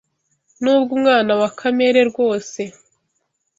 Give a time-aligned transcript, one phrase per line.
[0.61, 2.61] nubwo umwana wa Kamere rwose